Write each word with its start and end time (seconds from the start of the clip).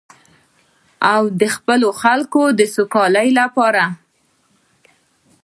او 1.13 1.21
د 1.41 1.43
خپلو 1.55 1.89
خلکو 2.01 2.43
د 2.59 2.61
سوکالۍ 2.75 3.29
لپاره. 3.39 3.83